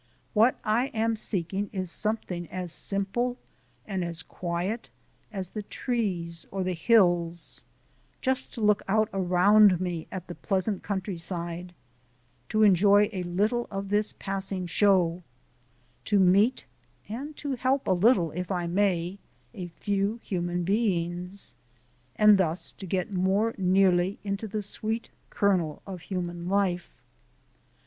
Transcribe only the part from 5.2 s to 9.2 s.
as the trees or the hills just to look out